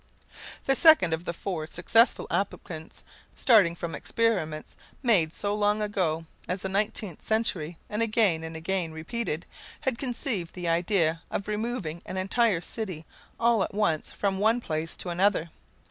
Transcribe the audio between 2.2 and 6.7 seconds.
applicants, starting from experiments made so long ago as the